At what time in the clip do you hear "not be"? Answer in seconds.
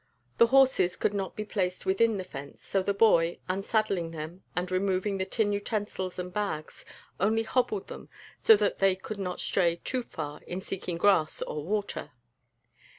1.13-1.45